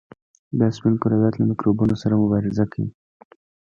دا 0.59 0.67
سپین 0.75 0.93
کرویات 1.01 1.35
له 1.37 1.43
میکروبونو 1.49 1.95
سره 2.01 2.19
مبارزه 2.21 2.65
کوي. 2.71 2.89